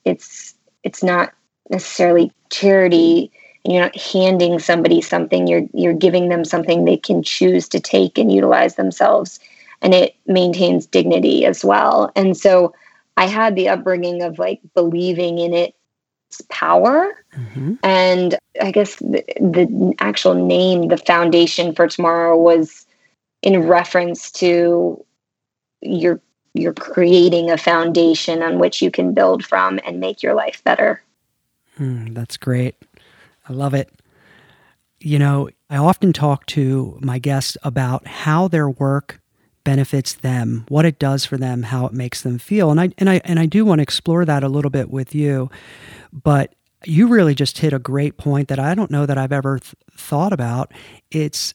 [0.04, 1.32] It's it's not
[1.70, 3.30] necessarily charity
[3.70, 8.18] you're not handing somebody something you're you're giving them something they can choose to take
[8.18, 9.40] and utilize themselves
[9.82, 12.72] and it maintains dignity as well and so
[13.16, 15.74] i had the upbringing of like believing in its
[16.48, 17.74] power mm-hmm.
[17.82, 22.86] and i guess the, the actual name the foundation for tomorrow was
[23.42, 25.04] in reference to
[25.80, 26.20] you're
[26.54, 31.02] you're creating a foundation on which you can build from and make your life better
[31.78, 32.74] Mm, that's great.
[33.48, 33.90] I love it.
[35.00, 39.20] You know, I often talk to my guests about how their work
[39.64, 42.70] benefits them, what it does for them, how it makes them feel.
[42.70, 45.14] And I and I and I do want to explore that a little bit with
[45.14, 45.50] you.
[46.12, 49.58] But you really just hit a great point that I don't know that I've ever
[49.58, 50.72] th- thought about.
[51.10, 51.54] It's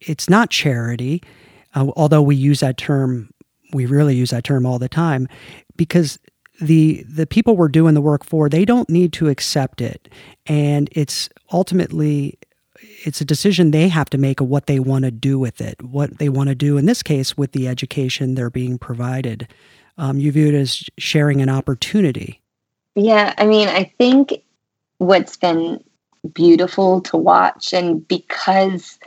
[0.00, 1.22] it's not charity,
[1.74, 3.30] uh, although we use that term
[3.72, 5.28] we really use that term all the time
[5.76, 6.18] because
[6.62, 10.08] the the people we're doing the work for they don't need to accept it.
[10.46, 12.38] And it's ultimately
[13.04, 15.80] it's a decision they have to make of what they want to do with it
[15.82, 19.48] what they want to do in this case with the education they're being provided.
[19.98, 22.40] Um, you view it as sharing an opportunity.
[22.94, 24.42] Yeah i mean i think
[24.98, 25.82] what's been
[26.34, 28.98] beautiful to watch and because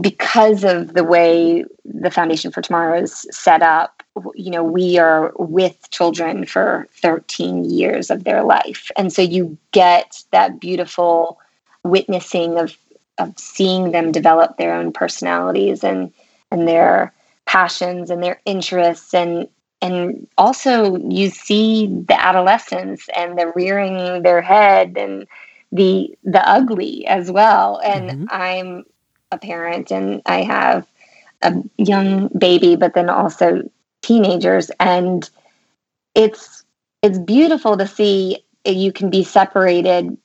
[0.00, 3.96] because of the way the foundation for tomorrow is set up
[4.34, 8.90] you know we are with children for 13 years of their life.
[8.96, 11.38] And so you get that beautiful
[11.84, 12.76] witnessing of
[13.18, 16.12] of seeing them develop their own personalities and
[16.50, 17.12] and their
[17.46, 19.12] passions and their interests.
[19.14, 19.48] And
[19.82, 25.26] and also you see the adolescence and the rearing their head and
[25.72, 27.80] the the ugly as well.
[27.84, 28.24] And mm-hmm.
[28.30, 28.84] i'm
[29.30, 30.86] a parent and i have
[31.42, 33.62] a young baby but then also
[34.02, 35.30] teenagers and
[36.14, 36.64] it's
[37.02, 40.16] it's beautiful to see you can be separated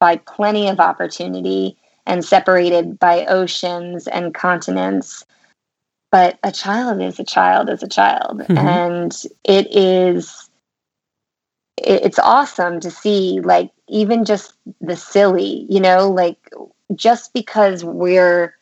[0.00, 5.24] by plenty of opportunity and separated by oceans and continents
[6.10, 8.56] but a child is a child is a child mm-hmm.
[8.56, 10.48] and it is
[11.76, 16.38] it's awesome to see like even just the silly you know like
[16.94, 18.54] just because we're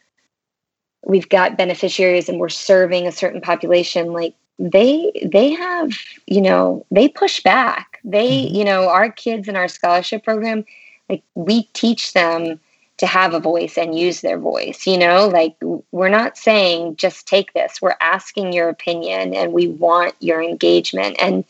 [1.05, 5.93] we've got beneficiaries and we're serving a certain population like they they have
[6.27, 8.01] you know they push back.
[8.05, 8.55] They mm-hmm.
[8.55, 10.65] you know our kids in our scholarship program
[11.09, 12.59] like we teach them
[12.97, 15.29] to have a voice and use their voice you know?
[15.29, 15.57] Like
[15.93, 17.81] we're not saying just take this.
[17.83, 21.17] We're asking your opinion and we want your engagement.
[21.21, 21.45] And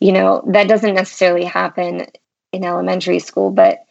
[0.00, 2.06] you know that doesn't necessarily happen
[2.52, 3.84] in elementary school but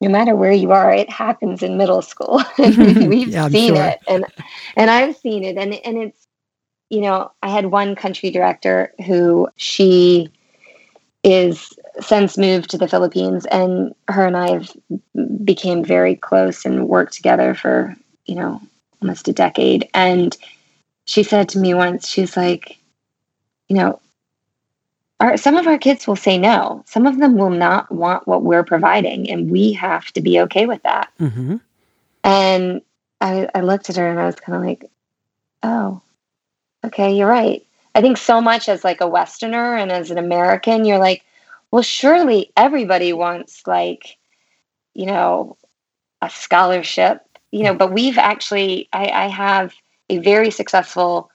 [0.00, 3.84] no matter where you are it happens in middle school we've yeah, seen sure.
[3.84, 4.24] it and
[4.76, 6.26] and i've seen it and and it's
[6.88, 10.30] you know i had one country director who she
[11.22, 14.72] is since moved to the Philippines, and her and I have
[15.44, 17.94] became very close and worked together for
[18.26, 18.60] you know
[19.02, 19.88] almost a decade.
[19.94, 20.36] And
[21.04, 22.78] she said to me once, she's like,
[23.68, 24.00] you know,
[25.20, 26.82] our, some of our kids will say no.
[26.86, 30.66] Some of them will not want what we're providing, and we have to be okay
[30.66, 31.12] with that.
[31.20, 31.56] Mm-hmm.
[32.24, 32.82] And
[33.20, 34.90] I, I looked at her and I was kind of like,
[35.62, 36.00] oh,
[36.84, 37.64] okay, you're right.
[37.94, 41.24] I think so much as like a Westerner and as an American, you're like,
[41.70, 44.16] well, surely everybody wants like,
[44.94, 45.56] you know,
[46.22, 49.74] a scholarship, you know, but we've actually, I, I have
[50.08, 51.30] a very successful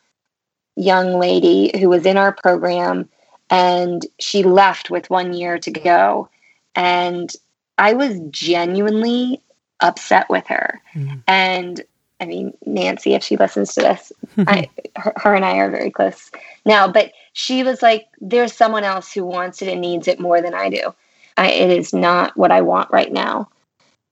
[0.76, 3.10] young lady who was in our program
[3.50, 6.30] and she left with one year to go.
[6.74, 7.32] And
[7.78, 9.42] I was genuinely
[9.82, 10.82] upset with her.
[10.94, 11.24] Mm.
[11.28, 11.82] And
[12.20, 14.12] I mean, Nancy, if she listens to this,
[14.48, 16.32] I, her, her, and I are very close
[16.66, 16.88] now.
[16.88, 20.54] But she was like, "There's someone else who wants it and needs it more than
[20.54, 20.96] I do.
[21.38, 23.50] I, it is not what I want right now."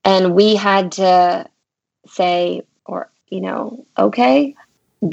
[0.04, 1.46] And we had to
[2.06, 4.54] say, or you know, okay,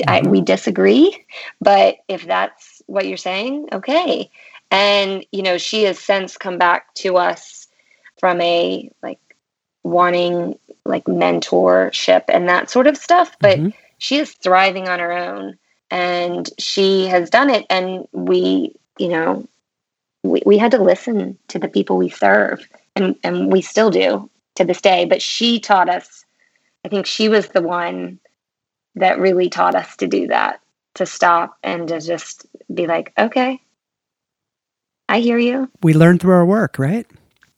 [0.08, 1.26] I, we disagree,
[1.62, 4.30] but if that's what you're saying, okay.
[4.70, 7.68] And you know, she has since come back to us
[8.20, 9.20] from a like
[9.84, 13.70] wanting like mentorship and that sort of stuff, but mm-hmm.
[13.98, 15.58] she is thriving on her own
[15.90, 17.66] and she has done it.
[17.70, 19.48] And we, you know,
[20.24, 24.30] we, we had to listen to the people we serve and, and we still do
[24.56, 25.06] to this day.
[25.06, 26.26] But she taught us,
[26.86, 28.20] I think she was the one
[28.96, 30.61] that really taught us to do that,
[30.96, 33.62] to stop and to just be like, okay,
[35.10, 35.70] I hear you.
[35.84, 37.06] We learn through our work, right?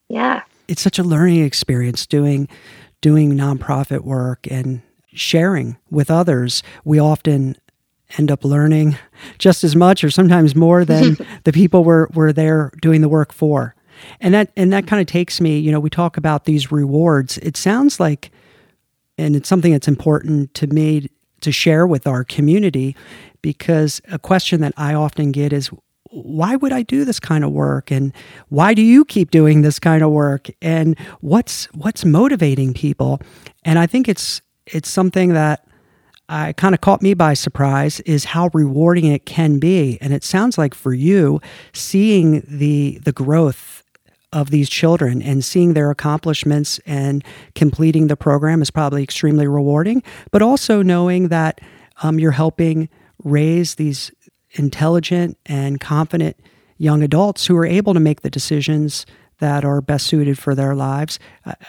[0.09, 0.43] Yeah.
[0.67, 2.47] It's such a learning experience doing
[3.01, 4.81] doing nonprofit work and
[5.13, 7.55] sharing with others, we often
[8.17, 8.97] end up learning
[9.37, 13.33] just as much or sometimes more than the people we're, we're there doing the work
[13.33, 13.75] for.
[14.19, 17.37] And that and that kind of takes me, you know, we talk about these rewards.
[17.37, 18.31] It sounds like
[19.17, 21.09] and it's something that's important to me
[21.43, 22.95] to share with our community
[23.41, 25.69] because a question that I often get is
[26.09, 27.91] why would I do this kind of work?
[27.91, 28.13] And
[28.49, 30.47] why do you keep doing this kind of work?
[30.61, 33.19] And what's what's motivating people?
[33.63, 35.67] And I think it's it's something that
[36.29, 39.97] I kind of caught me by surprise is how rewarding it can be.
[40.01, 41.41] And it sounds like for you,
[41.73, 43.82] seeing the the growth
[44.33, 47.23] of these children and seeing their accomplishments and
[47.55, 50.03] completing the program is probably extremely rewarding.
[50.31, 51.61] But also knowing that
[52.01, 52.89] um, you're helping
[53.23, 54.11] raise these
[54.51, 56.35] intelligent and confident
[56.77, 59.05] young adults who are able to make the decisions
[59.39, 61.19] that are best suited for their lives.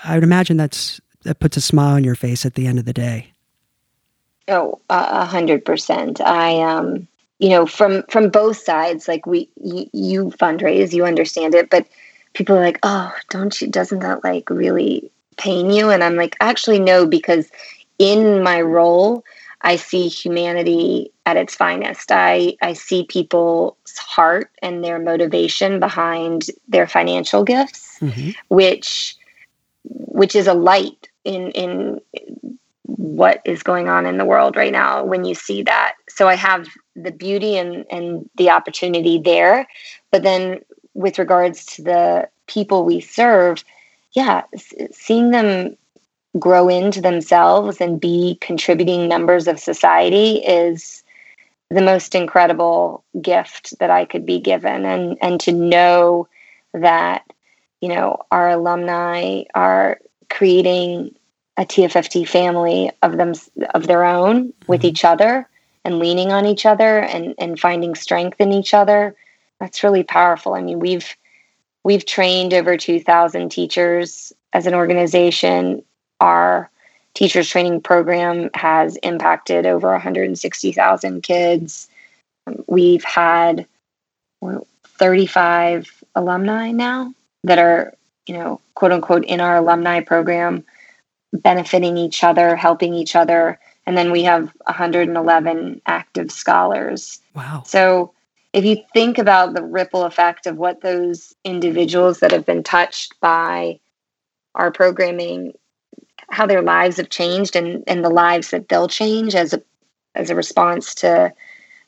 [0.04, 2.84] I, would imagine that's that puts a smile on your face at the end of
[2.84, 3.32] the day.
[4.48, 6.20] Oh, a hundred percent.
[6.20, 7.08] I um,
[7.38, 11.86] you know, from from both sides, like we you, you fundraise, you understand it, but
[12.34, 13.68] people are like, oh, don't you?
[13.68, 15.90] Doesn't that like really pain you?
[15.90, 17.50] And I'm like, actually, no, because
[17.98, 19.24] in my role,
[19.62, 22.12] I see humanity at its finest.
[22.12, 28.30] I, I see people's heart and their motivation behind their financial gifts, mm-hmm.
[28.48, 29.16] which
[29.86, 32.00] which is a light in in
[32.82, 35.94] what is going on in the world right now when you see that.
[36.08, 39.66] So I have the beauty and and the opportunity there,
[40.10, 40.60] but then
[40.94, 43.64] with regards to the people we serve,
[44.12, 44.42] yeah,
[44.92, 45.76] seeing them
[46.38, 51.02] grow into themselves and be contributing members of society is
[51.70, 56.28] the most incredible gift that I could be given and and to know
[56.72, 57.24] that
[57.80, 61.14] you know our alumni are creating
[61.56, 63.32] a TFFT family of them
[63.74, 64.88] of their own with mm-hmm.
[64.88, 65.48] each other
[65.84, 69.14] and leaning on each other and and finding strength in each other
[69.64, 71.16] that's really powerful i mean we've
[71.84, 75.82] we've trained over 2000 teachers as an organization
[76.20, 76.70] our
[77.14, 81.88] teachers training program has impacted over 160,000 kids
[82.66, 83.66] we've had
[84.98, 87.12] 35 alumni now
[87.42, 87.94] that are
[88.26, 90.62] you know quote unquote in our alumni program
[91.34, 93.58] benefiting each other, helping each other.
[93.86, 97.20] And then we have 111 active scholars.
[97.34, 97.62] Wow.
[97.66, 98.12] So
[98.54, 103.18] if you think about the ripple effect of what those individuals that have been touched
[103.20, 103.80] by
[104.54, 105.52] our programming,
[106.30, 109.62] how their lives have changed and, and the lives that they'll change as a
[110.14, 111.34] as a response to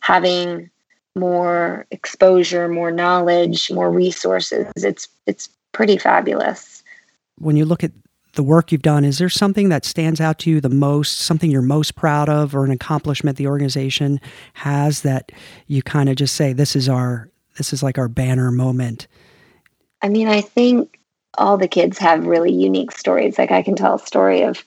[0.01, 0.69] having
[1.15, 4.67] more exposure, more knowledge, more resources.
[4.77, 6.83] It's it's pretty fabulous.
[7.39, 7.93] When you look at
[8.37, 11.51] the work you've done, is there something that stands out to you the most, something
[11.51, 14.21] you're most proud of, or an accomplishment the organization
[14.55, 15.33] has that
[15.67, 19.09] you kind of just say, this is our, this is like our banner moment?
[20.03, 21.01] I mean, I think
[21.37, 23.39] all the kids have really unique stories.
[23.39, 24.65] Like I can tell a story of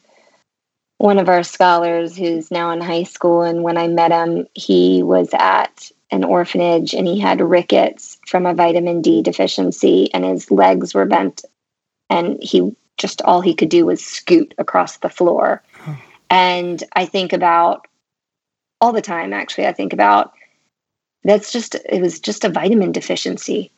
[0.97, 3.41] one of our scholars who's now in high school.
[3.41, 8.45] And when I met him, he was at an orphanage and he had rickets from
[8.45, 11.43] a vitamin D deficiency and his legs were bent
[12.09, 15.63] and he just all he could do was scoot across the floor.
[16.29, 17.87] And I think about
[18.81, 20.33] all the time, actually, I think about
[21.23, 23.71] that's just, it was just a vitamin deficiency.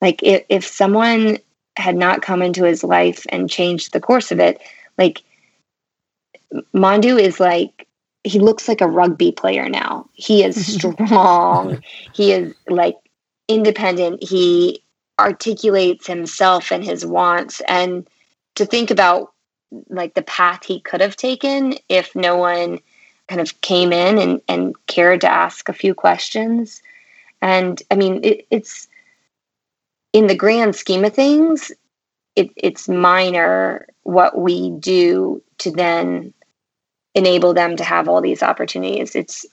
[0.00, 1.38] Like if, if someone
[1.76, 4.60] had not come into his life and changed the course of it,
[4.98, 5.22] like
[6.74, 7.86] Mandu is like,
[8.24, 10.08] he looks like a rugby player now.
[10.14, 11.82] He is strong.
[12.12, 12.96] he is like
[13.48, 14.22] independent.
[14.22, 14.82] He
[15.18, 17.60] articulates himself and his wants.
[17.68, 18.08] And
[18.56, 19.32] to think about
[19.88, 22.80] like the path he could have taken if no one
[23.28, 26.82] kind of came in and, and cared to ask a few questions.
[27.40, 28.88] And I mean, it, it's
[30.12, 31.70] in the grand scheme of things,
[32.34, 36.34] it, it's minor what we do to then
[37.14, 39.14] enable them to have all these opportunities.
[39.14, 39.46] It's,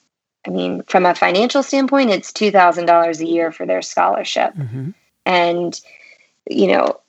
[0.46, 4.54] I mean, from a financial standpoint, it's $2,000 a year for their scholarship.
[4.54, 4.90] Mm-hmm.
[5.26, 5.80] And,
[6.48, 7.00] you know,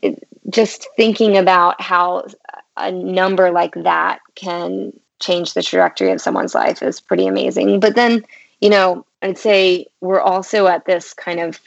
[0.00, 2.26] it, just thinking about how
[2.76, 7.80] a number like that can change the trajectory of someone's life is pretty amazing.
[7.80, 8.24] But then,
[8.60, 11.60] you know, I'd say we're also at this kind of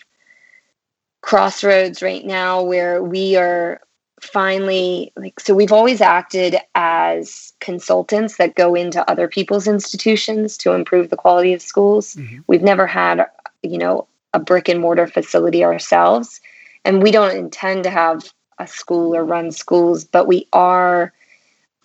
[1.21, 3.82] crossroads right now where we are
[4.21, 10.73] finally like so we've always acted as consultants that go into other people's institutions to
[10.73, 12.15] improve the quality of schools.
[12.15, 12.39] Mm-hmm.
[12.47, 13.28] We've never had,
[13.61, 16.41] you know, a brick and mortar facility ourselves
[16.86, 21.14] and we don't intend to have a school or run schools, but we are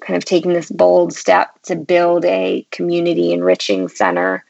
[0.02, 4.44] kind of taking this bold step to build a community enriching center.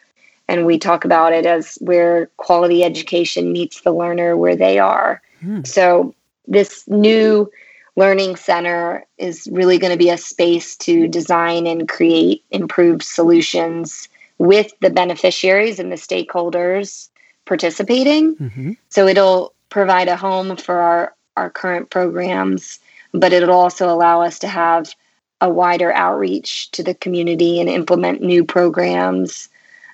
[0.48, 5.22] And we talk about it as where quality education meets the learner where they are.
[5.40, 5.62] Hmm.
[5.64, 6.14] So,
[6.48, 7.50] this new
[7.94, 14.08] learning center is really going to be a space to design and create improved solutions
[14.38, 17.08] with the beneficiaries and the stakeholders
[17.44, 18.34] participating.
[18.36, 18.72] Mm-hmm.
[18.88, 22.78] So, it'll provide a home for our our current programs,
[23.12, 24.94] but it'll also allow us to have
[25.40, 29.48] a wider outreach to the community and implement new programs.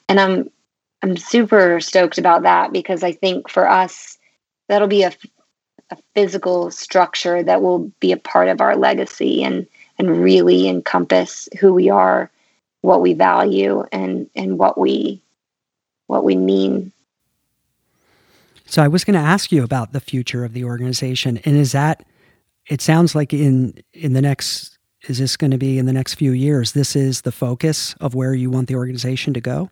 [0.08, 0.50] And I'm
[1.02, 4.18] I'm super stoked about that because I think for us
[4.68, 5.12] that'll be a,
[5.90, 9.66] a physical structure that will be a part of our legacy and
[9.98, 12.30] and really encompass who we are,
[12.82, 15.22] what we value and and what we
[16.08, 16.92] what we mean
[18.68, 21.72] so I was going to ask you about the future of the organization, and is
[21.72, 22.04] that?
[22.68, 26.14] It sounds like in in the next is this going to be in the next
[26.14, 26.72] few years?
[26.72, 29.70] This is the focus of where you want the organization to go.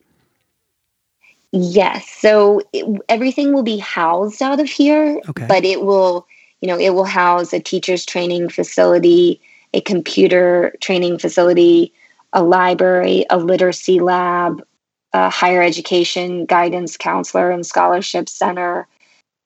[1.52, 2.08] Yes.
[2.08, 5.46] So it, everything will be housed out of here, okay.
[5.46, 6.26] but it will,
[6.60, 9.40] you know, it will house a teachers training facility,
[9.74, 11.92] a computer training facility,
[12.32, 14.64] a library, a literacy lab,
[15.12, 18.86] a higher education guidance counselor and scholarship center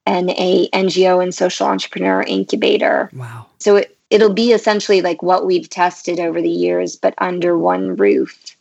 [0.06, 3.10] and a NGO and social entrepreneur incubator.
[3.12, 3.46] Wow.
[3.58, 7.96] So it, it'll be essentially like what we've tested over the years, but under one
[7.96, 8.56] roof.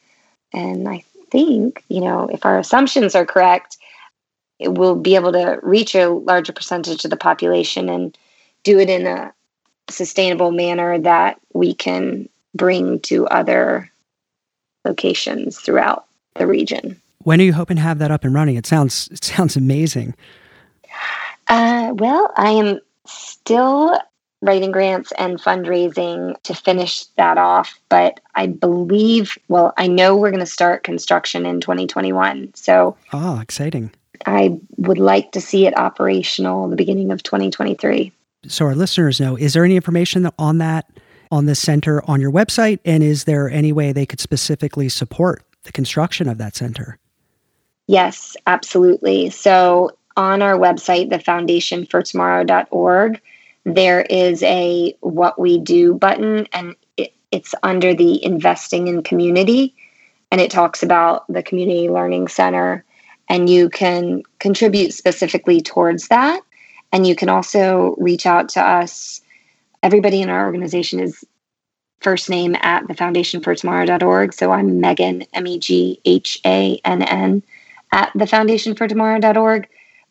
[0.54, 3.78] And I think, you know, if our assumptions are correct,
[4.60, 8.18] it will be able to reach a larger percentage of the population and
[8.64, 9.34] do it in a
[9.90, 13.90] sustainable manner that we can bring to other
[14.86, 16.06] locations throughout
[16.40, 17.00] the region.
[17.20, 18.56] When are you hoping to have that up and running?
[18.56, 20.16] It sounds it sounds amazing.
[21.48, 24.00] Uh, well, I am still
[24.42, 27.80] writing grants and fundraising to finish that off.
[27.90, 32.54] But I believe, well, I know we're going to start construction in 2021.
[32.56, 33.92] So, oh, exciting.
[34.26, 38.12] I would like to see it operational the beginning of 2023.
[38.48, 40.90] So, our listeners know is there any information on that,
[41.32, 42.80] on the center on your website?
[42.86, 47.00] And is there any way they could specifically support the construction of that center?
[47.88, 49.30] Yes, absolutely.
[49.30, 53.22] So, on our website, the foundationfortomorrow.org,
[53.66, 59.76] there is a what we do button and it, it's under the investing in community
[60.32, 62.84] and it talks about the community learning center
[63.28, 66.42] and you can contribute specifically towards that
[66.92, 69.22] and you can also reach out to us
[69.84, 71.24] everybody in our organization is
[72.02, 77.44] first name at the foundation for tomorrow.org so i'm meghan m-e-g-h-a-n-n
[77.92, 79.68] at the foundation for tomorrow.org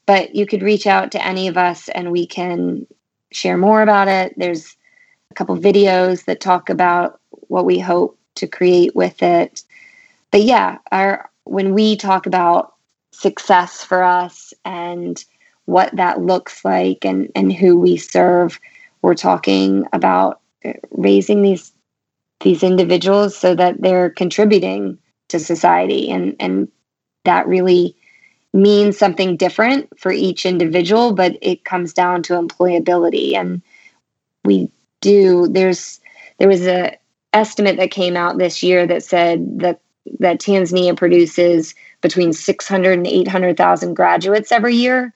[0.08, 2.86] but you could reach out to any of us and we can
[3.30, 4.32] share more about it.
[4.38, 4.74] There's
[5.30, 9.62] a couple videos that talk about what we hope to create with it.
[10.30, 12.74] But yeah, our when we talk about
[13.12, 15.22] success for us and
[15.66, 18.58] what that looks like and and who we serve,
[19.02, 20.40] we're talking about
[20.90, 21.70] raising these
[22.40, 26.68] these individuals so that they're contributing to society and and
[27.24, 27.96] that really
[28.52, 33.34] means something different for each individual, but it comes down to employability.
[33.34, 33.62] And
[34.44, 34.70] we
[35.00, 36.00] do, there's,
[36.38, 36.96] there was a
[37.32, 39.80] estimate that came out this year that said that,
[40.18, 45.14] that Tanzania produces between 600 and 800,000 graduates every year,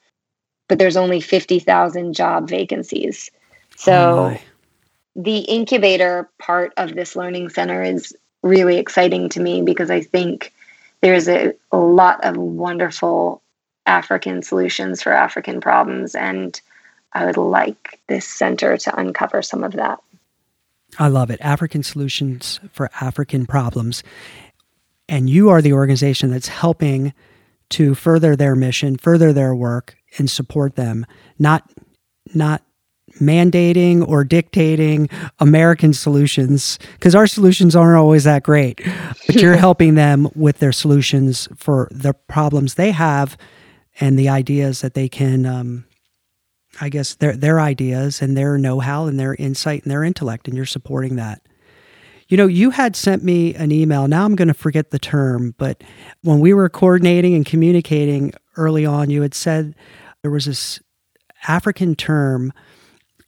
[0.68, 3.30] but there's only 50,000 job vacancies.
[3.76, 4.38] So oh
[5.14, 10.52] the incubator part of this learning center is really exciting to me because I think
[11.00, 13.42] there's a, a lot of wonderful
[13.86, 16.14] African solutions for African problems.
[16.14, 16.58] And
[17.12, 19.98] I would like this center to uncover some of that.
[20.98, 21.40] I love it.
[21.40, 24.02] African solutions for African problems.
[25.08, 27.12] And you are the organization that's helping
[27.70, 31.06] to further their mission, further their work, and support them,
[31.38, 31.70] not
[32.34, 32.62] not
[33.20, 38.80] mandating or dictating American solutions because our solutions aren't always that great.
[39.26, 43.36] But you're helping them with their solutions for the problems they have
[44.00, 45.84] and the ideas that they can, um,
[46.80, 50.48] I guess, their their ideas and their know how and their insight and their intellect,
[50.48, 51.42] and you're supporting that.
[52.28, 54.08] You know, you had sent me an email.
[54.08, 55.84] Now I'm going to forget the term, but
[56.22, 59.74] when we were coordinating and communicating early on, you had said
[60.22, 60.80] there was this
[61.46, 62.52] African term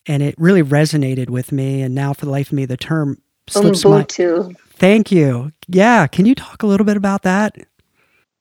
[0.07, 1.82] and it really resonated with me.
[1.82, 4.48] And now, for the life of me, the term slips Ubuntu.
[4.50, 4.57] my.
[4.70, 5.52] Thank you.
[5.68, 7.57] Yeah, can you talk a little bit about that?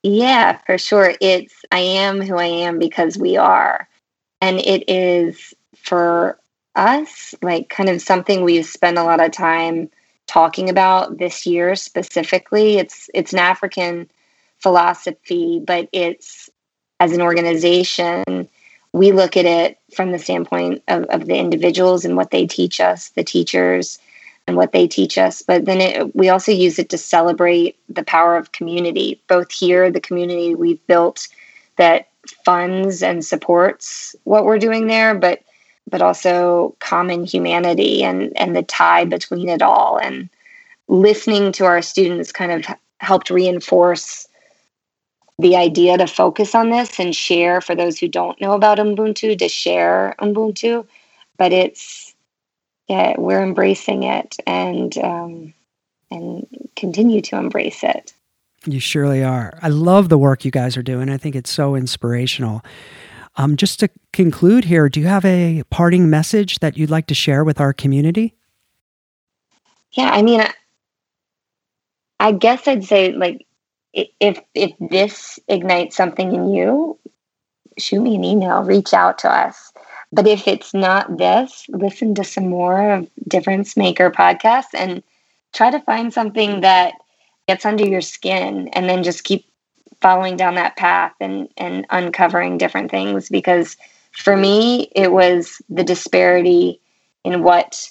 [0.02, 1.14] Yeah, for sure.
[1.20, 3.88] It's I am who I am because we are,
[4.40, 6.38] and it is for
[6.74, 9.88] us like kind of something we've spent a lot of time
[10.26, 12.78] talking about this year specifically.
[12.78, 14.10] It's it's an African
[14.58, 16.50] philosophy, but it's
[17.00, 18.48] as an organization
[18.94, 22.78] we look at it from the standpoint of, of the individuals and what they teach
[22.78, 23.98] us, the teachers
[24.46, 25.42] and what they teach us.
[25.42, 29.90] But then it, we also use it to celebrate the power of community, both here,
[29.90, 31.26] the community we've built
[31.76, 32.06] that
[32.44, 35.42] funds and supports what we're doing there, but
[35.90, 40.30] but also common humanity and and the tie between it all and
[40.86, 44.28] listening to our students kind of helped reinforce
[45.38, 49.36] the idea to focus on this and share for those who don't know about Ubuntu
[49.38, 50.86] to share Ubuntu.
[51.36, 52.14] But it's
[52.88, 55.54] yeah, we're embracing it and um,
[56.10, 58.12] and continue to embrace it.
[58.66, 59.58] You surely are.
[59.62, 61.10] I love the work you guys are doing.
[61.10, 62.62] I think it's so inspirational.
[63.36, 67.14] Um, just to conclude here, do you have a parting message that you'd like to
[67.14, 68.34] share with our community?
[69.92, 70.42] Yeah, I mean,
[72.20, 73.44] I guess I'd say like
[73.94, 76.98] if if this ignites something in you,
[77.78, 79.72] shoot me an email, reach out to us.
[80.12, 85.02] But if it's not this, listen to some more of Difference Maker podcasts and
[85.52, 86.94] try to find something that
[87.48, 89.46] gets under your skin and then just keep
[90.00, 93.76] following down that path and and uncovering different things because
[94.12, 96.80] for me it was the disparity
[97.24, 97.90] in what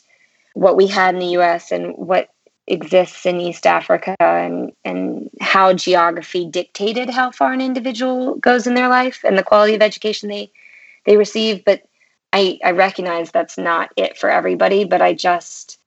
[0.53, 2.29] what we had in the US and what
[2.67, 8.73] exists in East Africa and, and how geography dictated how far an individual goes in
[8.73, 10.51] their life and the quality of education they
[11.05, 11.65] they receive.
[11.65, 11.83] But
[12.31, 15.77] I, I recognize that's not it for everybody, but I just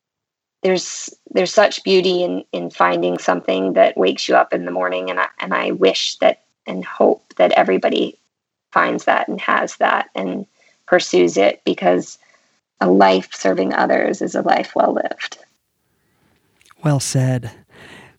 [0.63, 5.11] there's there's such beauty in in finding something that wakes you up in the morning
[5.11, 8.19] and I and I wish that and hope that everybody
[8.73, 10.47] finds that and has that and
[10.87, 12.19] pursues it because
[12.81, 15.39] a life serving others is a life well lived.
[16.87, 17.51] Well said.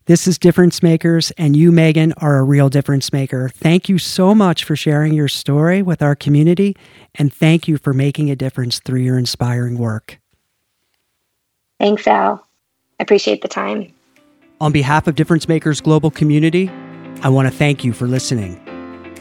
[0.08, 3.48] This is Difference Makers, and you, Megan, are a real difference maker.
[3.48, 6.76] Thank you so much for sharing your story with our community,
[7.16, 10.20] and thank you for making a difference through your inspiring work.
[11.80, 12.46] Thanks, Al.
[13.00, 13.94] I appreciate the time.
[14.60, 16.70] On behalf of Difference Makers Global Community,
[17.24, 18.62] I want to thank you for listening.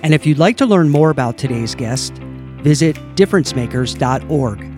[0.03, 2.15] And if you'd like to learn more about today's guest,
[2.65, 4.76] visit differencemakers.org.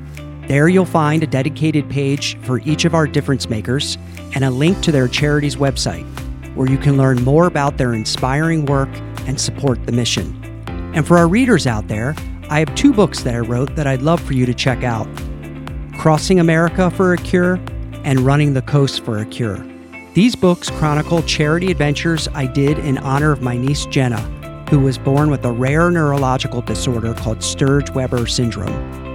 [0.49, 3.99] There you'll find a dedicated page for each of our difference makers
[4.34, 6.07] and a link to their charity's website,
[6.57, 8.88] where you can learn more about their inspiring work
[9.26, 10.34] and support the mission.
[10.94, 12.14] And for our readers out there,
[12.49, 15.07] I have two books that I wrote that I'd love for you to check out
[15.99, 17.61] Crossing America for a Cure
[18.05, 19.62] and Running the Coast for a Cure.
[20.14, 24.20] These books chronicle charity adventures I did in honor of my niece Jenna,
[24.70, 29.07] who was born with a rare neurological disorder called Sturge Weber syndrome.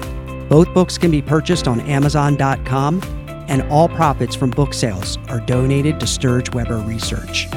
[0.54, 3.02] Both books can be purchased on Amazon.com,
[3.48, 7.48] and all profits from book sales are donated to Sturge Weber Research.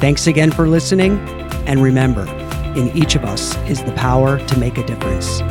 [0.00, 1.16] Thanks again for listening,
[1.68, 2.26] and remember,
[2.74, 5.42] in each of us is the power to make a difference.